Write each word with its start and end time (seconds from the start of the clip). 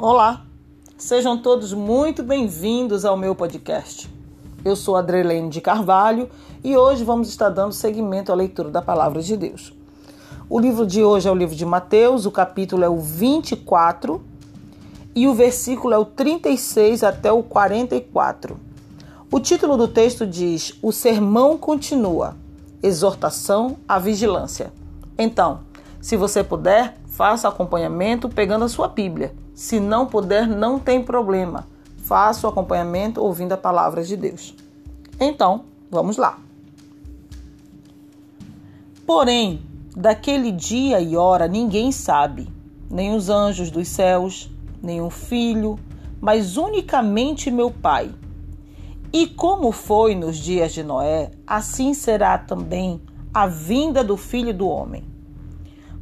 Olá, 0.00 0.46
sejam 0.96 1.36
todos 1.36 1.72
muito 1.72 2.22
bem-vindos 2.22 3.04
ao 3.04 3.16
meu 3.16 3.34
podcast. 3.34 4.08
Eu 4.64 4.76
sou 4.76 4.94
Adrelene 4.94 5.48
de 5.48 5.60
Carvalho 5.60 6.30
e 6.62 6.76
hoje 6.76 7.02
vamos 7.02 7.28
estar 7.28 7.48
dando 7.48 7.72
seguimento 7.72 8.30
à 8.30 8.34
leitura 8.36 8.70
da 8.70 8.80
Palavra 8.80 9.20
de 9.20 9.36
Deus. 9.36 9.74
O 10.48 10.60
livro 10.60 10.86
de 10.86 11.02
hoje 11.02 11.26
é 11.28 11.32
o 11.32 11.34
livro 11.34 11.56
de 11.56 11.66
Mateus, 11.66 12.26
o 12.26 12.30
capítulo 12.30 12.84
é 12.84 12.88
o 12.88 12.96
24 12.96 14.22
e 15.16 15.26
o 15.26 15.34
versículo 15.34 15.92
é 15.92 15.98
o 15.98 16.04
36 16.04 17.02
até 17.02 17.32
o 17.32 17.42
44. 17.42 18.56
O 19.32 19.40
título 19.40 19.76
do 19.76 19.88
texto 19.88 20.24
diz: 20.24 20.78
O 20.80 20.92
sermão 20.92 21.58
continua. 21.58 22.36
Exortação 22.80 23.76
à 23.88 23.98
vigilância. 23.98 24.72
Então, 25.18 25.62
se 26.00 26.16
você 26.16 26.44
puder, 26.44 26.96
faça 27.08 27.48
acompanhamento 27.48 28.28
pegando 28.28 28.64
a 28.64 28.68
sua 28.68 28.86
Bíblia. 28.86 29.34
Se 29.58 29.80
não 29.80 30.06
puder, 30.06 30.46
não 30.46 30.78
tem 30.78 31.02
problema. 31.02 31.66
Faça 32.04 32.46
o 32.46 32.50
acompanhamento 32.50 33.20
ouvindo 33.20 33.54
a 33.54 33.56
palavra 33.56 34.04
de 34.04 34.16
Deus. 34.16 34.54
Então, 35.18 35.64
vamos 35.90 36.16
lá. 36.16 36.38
Porém, 39.04 39.60
daquele 39.96 40.52
dia 40.52 41.00
e 41.00 41.16
hora 41.16 41.48
ninguém 41.48 41.90
sabe, 41.90 42.48
nem 42.88 43.16
os 43.16 43.28
anjos 43.28 43.68
dos 43.68 43.88
céus, 43.88 44.48
nem 44.80 45.00
o 45.00 45.10
filho, 45.10 45.76
mas 46.20 46.56
unicamente 46.56 47.50
meu 47.50 47.68
Pai. 47.68 48.14
E 49.12 49.26
como 49.26 49.72
foi 49.72 50.14
nos 50.14 50.36
dias 50.36 50.72
de 50.72 50.84
Noé, 50.84 51.32
assim 51.44 51.94
será 51.94 52.38
também 52.38 53.02
a 53.34 53.48
vinda 53.48 54.04
do 54.04 54.16
filho 54.16 54.54
do 54.54 54.68
homem. 54.68 55.17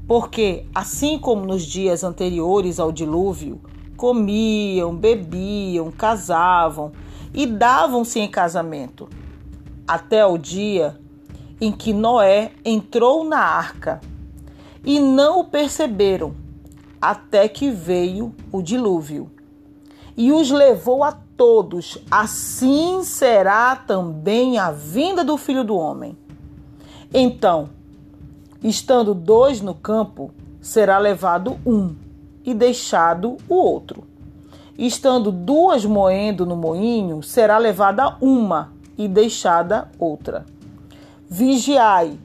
Porque, 0.07 0.67
assim 0.75 1.19
como 1.19 1.45
nos 1.45 1.65
dias 1.65 2.05
anteriores 2.05 2.79
ao 2.79 2.93
dilúvio, 2.93 3.61
comiam, 3.97 4.95
bebiam, 4.95 5.91
casavam 5.91 6.93
e 7.35 7.47
davam-se 7.47 8.21
em 8.21 8.29
casamento, 8.29 9.09
até 9.87 10.25
o 10.25 10.39
dia 10.39 10.99
em 11.61 11.73
que 11.73 11.93
Noé 11.93 12.53
entrou 12.65 13.25
na 13.25 13.41
arca, 13.41 14.01
e 14.85 15.01
não 15.01 15.41
o 15.41 15.45
perceberam, 15.45 16.35
até 17.01 17.49
que 17.49 17.71
veio 17.71 18.35
o 18.53 18.63
dilúvio 18.63 19.31
e 20.17 20.33
os 20.33 20.51
levou 20.51 21.05
a 21.05 21.13
todos. 21.13 21.99
Assim 22.11 23.03
será 23.05 23.77
também 23.77 24.59
a 24.59 24.71
vinda 24.71 25.23
do 25.23 25.37
filho 25.37 25.63
do 25.63 25.77
homem. 25.77 26.17
Então, 27.13 27.71
Estando 28.63 29.15
dois 29.15 29.61
no 29.61 29.75
campo, 29.75 30.31
será 30.61 30.99
levado 30.99 31.59
um 31.65 31.95
e 32.45 32.55
deixado 32.55 33.37
o 33.49 33.55
outro. 33.55 34.05
Estando 34.79 35.33
duas 35.33 35.85
moendo 35.85 36.45
no 36.45 36.57
moinho, 36.57 37.23
será 37.23 37.59
levada 37.59 38.17
uma 38.21 38.73
e 38.97 39.09
deixada 39.09 39.91
outra. 39.99 40.45
Vigiai, 41.29 42.19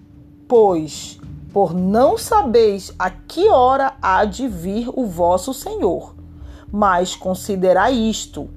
pois, 0.47 1.19
por 1.53 1.73
não 1.73 2.17
sabeis 2.17 2.93
a 2.97 3.09
que 3.09 3.49
hora 3.49 3.93
há 4.01 4.25
de 4.25 4.47
vir 4.47 4.89
o 4.93 5.05
vosso 5.05 5.53
Senhor. 5.53 6.15
Mas 6.71 7.15
considerai 7.15 7.93
isto: 7.93 8.49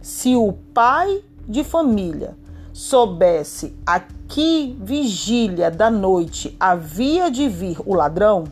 se 0.00 0.36
o 0.36 0.52
pai 0.72 1.22
de 1.48 1.64
família 1.64 2.36
soubesse 2.72 3.76
a 3.86 4.00
que 4.28 4.76
vigília 4.80 5.70
da 5.70 5.90
noite 5.90 6.54
havia 6.60 7.30
de 7.30 7.48
vir 7.48 7.78
o 7.86 7.94
ladrão, 7.94 8.44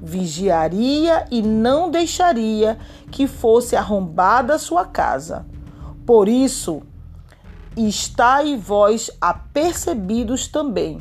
vigiaria 0.00 1.26
e 1.30 1.40
não 1.40 1.90
deixaria 1.90 2.78
que 3.10 3.26
fosse 3.26 3.74
arrombada 3.74 4.54
a 4.54 4.58
sua 4.58 4.84
casa. 4.84 5.46
Por 6.06 6.28
isso, 6.28 6.82
estai 7.76 8.56
vós 8.56 9.10
apercebidos 9.20 10.46
também, 10.46 11.00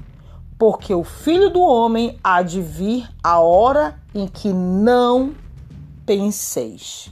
porque 0.58 0.94
o 0.94 1.04
filho 1.04 1.50
do 1.50 1.62
homem 1.62 2.18
há 2.24 2.42
de 2.42 2.62
vir 2.62 3.10
a 3.22 3.40
hora 3.40 4.00
em 4.16 4.26
que 4.26 4.54
não 4.54 5.36
penseis. 6.06 7.12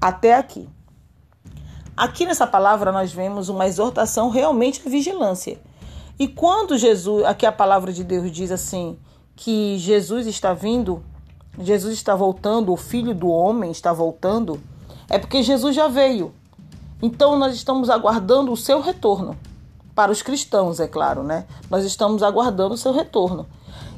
Até 0.00 0.34
aqui. 0.34 0.66
Aqui 1.94 2.24
nessa 2.24 2.46
palavra 2.46 2.90
nós 2.90 3.12
vemos 3.12 3.50
uma 3.50 3.66
exortação 3.66 4.30
realmente 4.30 4.80
à 4.86 4.88
vigilância. 4.88 5.60
E 6.20 6.28
quando 6.28 6.76
Jesus, 6.76 7.24
aqui 7.24 7.46
a 7.46 7.50
palavra 7.50 7.94
de 7.94 8.04
Deus 8.04 8.30
diz 8.30 8.52
assim, 8.52 8.98
que 9.34 9.78
Jesus 9.78 10.26
está 10.26 10.52
vindo, 10.52 11.02
Jesus 11.58 11.94
está 11.94 12.14
voltando, 12.14 12.70
o 12.74 12.76
filho 12.76 13.14
do 13.14 13.30
homem 13.30 13.70
está 13.70 13.90
voltando, 13.90 14.60
é 15.08 15.18
porque 15.18 15.42
Jesus 15.42 15.74
já 15.74 15.88
veio. 15.88 16.34
Então 17.00 17.38
nós 17.38 17.54
estamos 17.54 17.88
aguardando 17.88 18.52
o 18.52 18.56
seu 18.56 18.82
retorno. 18.82 19.34
Para 19.94 20.12
os 20.12 20.20
cristãos, 20.20 20.78
é 20.78 20.86
claro, 20.86 21.22
né? 21.22 21.46
Nós 21.70 21.86
estamos 21.86 22.22
aguardando 22.22 22.74
o 22.74 22.78
seu 22.78 22.92
retorno. 22.92 23.46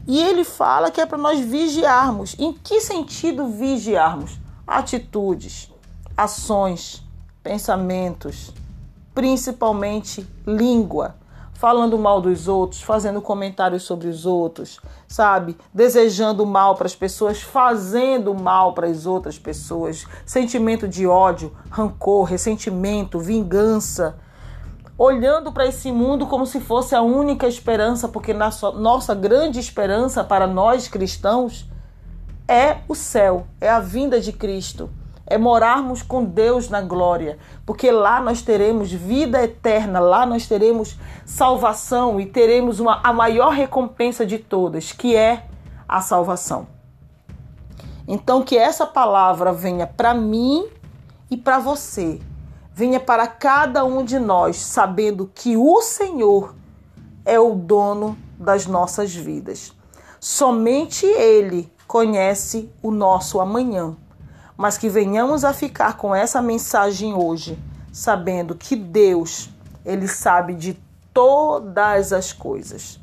E 0.07 0.17
ele 0.23 0.45
fala 0.45 0.93
que 0.93 1.01
é 1.01 1.07
para 1.07 1.19
nós 1.19 1.41
vigiarmos. 1.41 2.37
Em 2.39 2.53
que 2.53 2.81
sentido 2.81 3.49
vigiarmos? 3.49 4.39
Atitudes, 4.65 5.69
ações, 6.17 7.03
pensamentos, 7.43 8.53
principalmente 9.13 10.25
língua, 10.47 11.17
falando 11.63 11.97
mal 11.97 12.21
dos 12.21 12.49
outros, 12.49 12.83
fazendo 12.83 13.23
comentários 13.23 13.85
sobre 13.85 14.09
os 14.09 14.27
outros, 14.27 14.81
sabe? 15.07 15.57
Desejando 15.73 16.45
mal 16.45 16.75
para 16.75 16.87
as 16.87 16.97
pessoas, 16.97 17.41
fazendo 17.41 18.35
mal 18.35 18.75
para 18.75 18.89
as 18.89 19.07
outras 19.07 19.39
pessoas, 19.39 20.05
sentimento 20.27 20.89
de 20.89 21.07
ódio, 21.07 21.57
rancor, 21.71 22.25
ressentimento, 22.25 23.21
vingança. 23.21 24.19
Olhando 24.99 25.53
para 25.53 25.65
esse 25.65 25.93
mundo 25.93 26.27
como 26.27 26.47
se 26.47 26.59
fosse 26.59 26.97
a 26.97 27.01
única 27.01 27.47
esperança, 27.47 28.09
porque 28.09 28.35
nossa, 28.35 28.73
nossa 28.73 29.15
grande 29.15 29.61
esperança 29.61 30.25
para 30.25 30.49
nós 30.49 30.89
cristãos 30.89 31.71
é 32.49 32.79
o 32.89 32.95
céu, 32.97 33.47
é 33.61 33.71
a 33.71 33.79
vinda 33.79 34.21
de 34.21 34.33
Cristo 34.33 34.91
é 35.27 35.39
morarmos 35.39 36.03
com 36.03 36.25
Deus 36.25 36.69
na 36.69 36.81
glória, 36.81 37.39
porque 37.65 37.91
lá 37.91 38.21
nós 38.21 38.43
teremos 38.43 38.93
vida 38.93 39.43
eterna, 39.43 40.01
lá 40.01 40.27
nós 40.27 40.47
teremos 40.47 40.99
salvação 41.25 42.21
e 42.21 42.27
teremos 42.27 42.81
uma, 42.81 43.01
a 43.03 43.13
maior 43.13 43.51
recompensa 43.51 44.27
de 44.27 44.39
todas, 44.39 44.93
que 44.93 45.17
é 45.17 45.47
a 45.89 46.01
salvação. 46.01 46.67
Então, 48.07 48.43
que 48.43 48.59
essa 48.59 48.85
palavra 48.85 49.53
venha 49.53 49.87
para 49.87 50.13
mim 50.13 50.67
e 51.31 51.37
para 51.37 51.59
você, 51.59 52.21
venha 52.75 52.99
para 52.99 53.27
cada 53.27 53.85
um 53.85 54.05
de 54.05 54.19
nós, 54.19 54.57
sabendo 54.57 55.31
que 55.33 55.57
o 55.57 55.81
Senhor 55.83 56.55
é 57.25 57.39
o 57.39 57.55
dono 57.55 58.19
das 58.39 58.67
nossas 58.67 59.15
vidas. 59.15 59.73
Somente 60.19 61.07
Ele 61.07 61.73
conhece 61.87 62.71
o 62.83 62.91
nosso 62.91 63.41
amanhã 63.41 63.97
mas 64.63 64.79
que 64.79 64.89
venhamos 64.89 65.45
a 65.45 65.53
ficar 65.53 65.97
com 65.97 66.15
essa 66.15 66.41
mensagem 66.41 67.15
hoje, 67.15 67.59
sabendo 67.93 68.55
que 68.55 68.77
Deus, 68.77 69.51
ele 69.85 70.07
sabe 70.07 70.55
de 70.55 70.81
todas 71.13 72.13
as 72.13 72.33
coisas. 72.33 73.01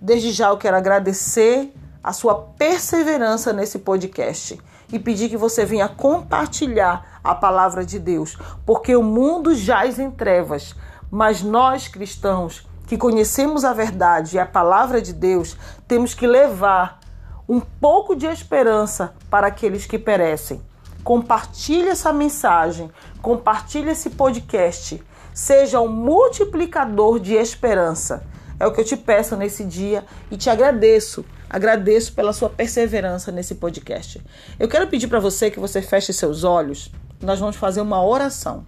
Desde 0.00 0.32
já 0.32 0.48
eu 0.48 0.56
quero 0.56 0.74
agradecer 0.74 1.74
a 2.02 2.14
sua 2.14 2.34
perseverança 2.56 3.52
nesse 3.52 3.80
podcast 3.80 4.58
e 4.90 4.98
pedir 4.98 5.28
que 5.28 5.36
você 5.36 5.66
venha 5.66 5.90
compartilhar 5.90 7.20
a 7.22 7.34
palavra 7.34 7.84
de 7.84 7.98
Deus, 7.98 8.38
porque 8.64 8.96
o 8.96 9.02
mundo 9.02 9.54
jaz 9.54 9.98
em 9.98 10.10
trevas, 10.10 10.74
mas 11.10 11.42
nós 11.42 11.86
cristãos 11.86 12.66
que 12.86 12.96
conhecemos 12.96 13.62
a 13.62 13.74
verdade 13.74 14.36
e 14.36 14.38
a 14.38 14.46
palavra 14.46 15.02
de 15.02 15.12
Deus, 15.12 15.54
temos 15.86 16.14
que 16.14 16.26
levar 16.26 17.01
um 17.48 17.60
pouco 17.60 18.14
de 18.14 18.26
esperança 18.26 19.14
para 19.30 19.46
aqueles 19.46 19.86
que 19.86 19.98
perecem. 19.98 20.60
Compartilhe 21.02 21.88
essa 21.88 22.12
mensagem, 22.12 22.90
compartilhe 23.20 23.90
esse 23.90 24.10
podcast. 24.10 25.02
Seja 25.34 25.80
um 25.80 25.88
multiplicador 25.88 27.18
de 27.18 27.34
esperança. 27.34 28.24
É 28.60 28.66
o 28.66 28.72
que 28.72 28.80
eu 28.80 28.84
te 28.84 28.96
peço 28.96 29.36
nesse 29.36 29.64
dia 29.64 30.04
e 30.30 30.36
te 30.36 30.48
agradeço. 30.48 31.24
Agradeço 31.50 32.12
pela 32.12 32.32
sua 32.32 32.48
perseverança 32.48 33.32
nesse 33.32 33.56
podcast. 33.56 34.22
Eu 34.58 34.68
quero 34.68 34.86
pedir 34.86 35.08
para 35.08 35.18
você 35.18 35.50
que 35.50 35.58
você 35.58 35.82
feche 35.82 36.12
seus 36.12 36.44
olhos. 36.44 36.90
Nós 37.20 37.40
vamos 37.40 37.56
fazer 37.56 37.80
uma 37.80 38.04
oração. 38.04 38.64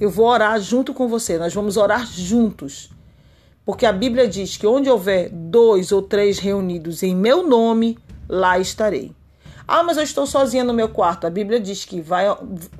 Eu 0.00 0.10
vou 0.10 0.26
orar 0.26 0.60
junto 0.60 0.92
com 0.92 1.06
você. 1.06 1.38
Nós 1.38 1.54
vamos 1.54 1.76
orar 1.76 2.04
juntos. 2.06 2.90
Porque 3.64 3.86
a 3.86 3.92
Bíblia 3.92 4.28
diz 4.28 4.56
que 4.56 4.66
onde 4.66 4.90
houver 4.90 5.30
dois 5.30 5.90
ou 5.90 6.02
três 6.02 6.38
reunidos 6.38 7.02
em 7.02 7.14
meu 7.14 7.46
nome, 7.46 7.98
lá 8.28 8.58
estarei. 8.58 9.12
Ah, 9.66 9.82
mas 9.82 9.96
eu 9.96 10.02
estou 10.02 10.26
sozinha 10.26 10.62
no 10.62 10.74
meu 10.74 10.90
quarto. 10.90 11.26
A 11.26 11.30
Bíblia 11.30 11.58
diz 11.58 11.86
que 11.86 12.00
vai, 12.00 12.26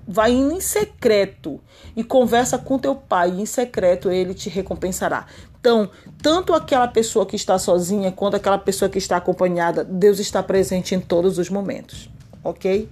vai 0.07 0.33
em 0.33 0.61
secreto 0.61 1.59
e 1.97 2.05
conversa 2.05 2.59
com 2.59 2.79
teu 2.79 2.95
pai. 2.95 3.31
E 3.31 3.41
em 3.41 3.47
secreto 3.47 4.11
ele 4.11 4.35
te 4.35 4.51
recompensará. 4.51 5.27
Então, 5.59 5.89
tanto 6.21 6.53
aquela 6.53 6.87
pessoa 6.87 7.25
que 7.25 7.37
está 7.37 7.59
sozinha 7.59 8.13
quanto 8.13 8.37
aquela 8.37 8.59
pessoa 8.59 8.91
que 8.91 8.99
está 8.99 9.17
acompanhada, 9.17 9.83
Deus 9.83 10.19
está 10.19 10.43
presente 10.43 10.95
em 10.95 11.01
todos 11.01 11.39
os 11.39 11.49
momentos, 11.49 12.11
ok? 12.43 12.87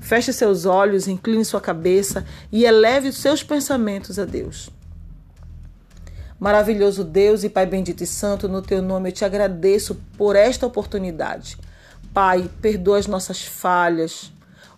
Feche 0.00 0.32
seus 0.32 0.66
olhos, 0.66 1.06
incline 1.06 1.44
sua 1.44 1.60
cabeça 1.60 2.26
e 2.50 2.64
eleve 2.64 3.10
os 3.10 3.18
seus 3.18 3.44
pensamentos 3.44 4.18
a 4.18 4.24
Deus. 4.24 4.70
Maravilhoso 6.38 7.02
Deus 7.02 7.44
e 7.44 7.48
Pai 7.48 7.64
bendito 7.64 8.02
e 8.02 8.06
santo, 8.06 8.46
no 8.46 8.60
teu 8.60 8.82
nome 8.82 9.08
eu 9.08 9.12
te 9.12 9.24
agradeço 9.24 9.96
por 10.18 10.36
esta 10.36 10.66
oportunidade. 10.66 11.56
Pai, 12.12 12.50
perdoa 12.60 12.98
as 12.98 13.06
nossas 13.06 13.42
falhas, 13.42 14.30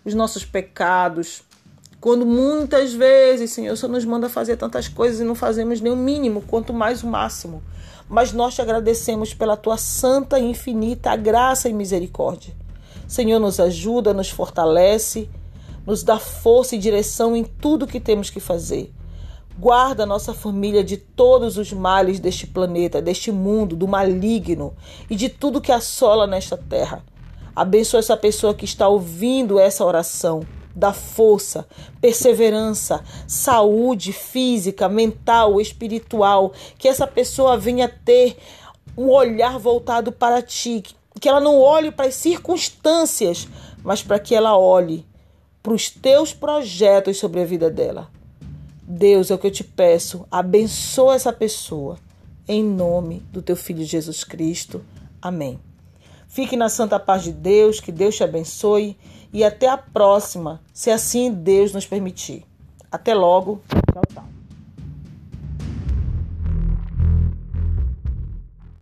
os 0.05 0.13
nossos 0.13 0.45
pecados. 0.45 1.43
Quando 1.99 2.25
muitas 2.25 2.93
vezes, 2.93 3.51
Senhor, 3.51 3.75
Senhor 3.75 3.91
nos 3.91 4.05
manda 4.05 4.29
fazer 4.29 4.55
tantas 4.55 4.87
coisas 4.87 5.19
e 5.19 5.25
não 5.25 5.35
fazemos 5.35 5.81
nem 5.81 5.91
o 5.91 5.97
mínimo, 5.97 6.41
quanto 6.43 6.73
mais 6.73 7.03
o 7.03 7.07
máximo. 7.07 7.61
Mas 8.07 8.31
nós 8.31 8.55
te 8.55 8.61
agradecemos 8.61 9.33
pela 9.33 9.57
tua 9.57 9.75
santa 9.75 10.39
e 10.39 10.49
infinita 10.49 11.13
graça 11.17 11.67
e 11.67 11.73
misericórdia. 11.73 12.53
Senhor, 13.05 13.37
nos 13.37 13.59
ajuda, 13.59 14.13
nos 14.13 14.29
fortalece, 14.29 15.29
nos 15.85 16.03
dá 16.03 16.17
força 16.17 16.75
e 16.75 16.79
direção 16.79 17.35
em 17.35 17.43
tudo 17.43 17.85
que 17.85 17.99
temos 17.99 18.29
que 18.29 18.39
fazer. 18.39 18.93
Guarda 19.59 20.05
nossa 20.05 20.33
família 20.33 20.81
de 20.81 20.95
todos 20.95 21.57
os 21.57 21.73
males 21.73 22.17
deste 22.17 22.47
planeta, 22.47 23.01
deste 23.01 23.29
mundo, 23.29 23.75
do 23.75 23.89
maligno 23.89 24.73
e 25.09 25.17
de 25.17 25.27
tudo 25.27 25.59
que 25.59 25.69
assola 25.69 26.25
nesta 26.25 26.55
terra. 26.55 27.03
Abençoa 27.53 27.99
essa 27.99 28.15
pessoa 28.15 28.53
que 28.53 28.63
está 28.63 28.87
ouvindo 28.87 29.59
essa 29.59 29.83
oração. 29.83 30.47
Dá 30.73 30.93
força, 30.93 31.67
perseverança, 31.99 33.03
saúde 33.27 34.13
física, 34.13 34.87
mental, 34.87 35.59
espiritual. 35.59 36.53
Que 36.77 36.87
essa 36.87 37.05
pessoa 37.05 37.57
venha 37.57 37.89
ter 37.89 38.37
um 38.97 39.09
olhar 39.09 39.59
voltado 39.59 40.09
para 40.09 40.41
ti. 40.41 40.83
Que 41.19 41.27
ela 41.27 41.41
não 41.41 41.59
olhe 41.59 41.91
para 41.91 42.07
as 42.07 42.15
circunstâncias, 42.15 43.45
mas 43.83 44.01
para 44.01 44.19
que 44.19 44.33
ela 44.33 44.57
olhe 44.57 45.05
para 45.61 45.73
os 45.73 45.89
teus 45.89 46.33
projetos 46.33 47.17
sobre 47.17 47.41
a 47.41 47.45
vida 47.45 47.69
dela. 47.69 48.18
Deus, 48.91 49.29
é 49.29 49.35
o 49.35 49.37
que 49.37 49.45
eu 49.45 49.51
te 49.51 49.63
peço, 49.63 50.25
abençoa 50.31 51.13
essa 51.13 51.31
pessoa. 51.31 51.99
Em 52.47 52.63
nome 52.63 53.19
do 53.31 53.39
teu 53.39 53.55
filho 53.55 53.85
Jesus 53.85 54.23
Cristo. 54.23 54.83
Amém. 55.21 55.59
Fique 56.27 56.57
na 56.57 56.69
santa 56.69 56.99
paz 56.99 57.21
de 57.21 57.31
Deus, 57.31 57.79
que 57.79 57.91
Deus 57.91 58.15
te 58.15 58.23
abençoe 58.23 58.97
e 59.31 59.43
até 59.43 59.67
a 59.67 59.77
próxima, 59.77 60.59
se 60.73 60.89
assim 60.89 61.31
Deus 61.31 61.71
nos 61.71 61.85
permitir. 61.85 62.43
Até 62.91 63.13
logo. 63.13 63.61
Tchau, 63.93 64.01
tchau. 64.11 64.38